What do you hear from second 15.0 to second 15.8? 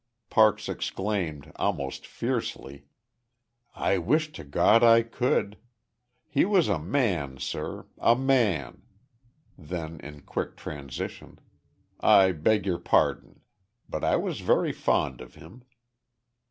of him."